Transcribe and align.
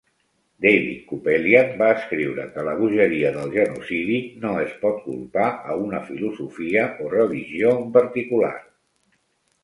David 0.65 1.01
Kupelian 1.09 1.67
va 1.81 1.89
escriure 1.97 2.45
que 2.55 2.63
la 2.67 2.71
bogeria 2.79 3.31
del 3.35 3.51
genocidi 3.55 4.17
no 4.45 4.53
es 4.61 4.71
pot 4.85 4.97
culpar 5.03 5.49
a 5.73 5.75
una 5.89 5.99
filosofia 6.07 6.87
o 7.05 7.11
religió 7.13 7.75
en 7.83 7.93
particular. 7.99 8.51